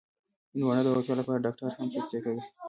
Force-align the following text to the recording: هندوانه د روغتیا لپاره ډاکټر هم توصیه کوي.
هندوانه 0.51 0.81
د 0.83 0.87
روغتیا 0.95 1.15
لپاره 1.17 1.43
ډاکټر 1.45 1.67
هم 1.71 1.87
توصیه 1.93 2.19
کوي. 2.25 2.41